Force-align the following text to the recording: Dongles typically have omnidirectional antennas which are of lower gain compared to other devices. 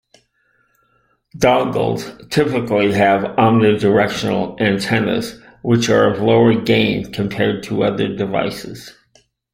Dongles 1.37 2.05
typically 2.31 2.91
have 2.91 3.23
omnidirectional 3.37 4.59
antennas 4.59 5.39
which 5.61 5.89
are 5.91 6.11
of 6.11 6.19
lower 6.23 6.59
gain 6.59 7.11
compared 7.11 7.61
to 7.65 7.83
other 7.83 8.07
devices. 8.07 8.95